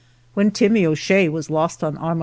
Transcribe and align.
/ 0.19 0.33
When 0.33 0.49
Timmie 0.49 0.83
O'Shea 0.87 1.29
was 1.29 1.51
lost 1.51 1.83
on 1.83 1.95
Armo 1.97 2.19